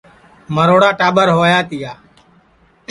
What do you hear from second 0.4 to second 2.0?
مروڑا ٹاٻر ہویا تِیا